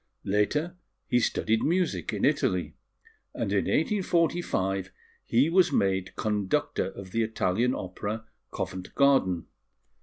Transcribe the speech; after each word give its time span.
Later 0.25 0.77
he 1.05 1.19
studied 1.19 1.61
music 1.63 2.11
in 2.11 2.25
Italy; 2.25 2.73
and 3.35 3.51
in 3.51 3.65
1845 3.65 4.91
he 5.25 5.47
was 5.47 5.71
made 5.71 6.15
conductor 6.15 6.87
of 6.93 7.11
the 7.11 7.21
Italian 7.21 7.75
Opera, 7.75 8.25
Covent 8.49 8.95
Garden. 8.95 9.45